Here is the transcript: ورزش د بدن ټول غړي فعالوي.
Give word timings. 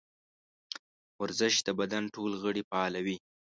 ورزش 1.21 1.55
د 1.67 1.69
بدن 1.79 2.03
ټول 2.15 2.31
غړي 2.43 2.61
فعالوي. 2.69 3.17